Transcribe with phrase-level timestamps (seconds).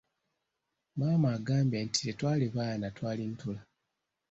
[0.97, 3.61] Maama agambye nti tetwali baana twali ntula.